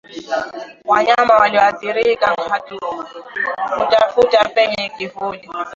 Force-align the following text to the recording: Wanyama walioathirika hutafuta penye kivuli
Wanyama 0.85 1.35
walioathirika 1.37 2.35
hutafuta 3.75 4.43
penye 4.45 4.89
kivuli 4.97 5.49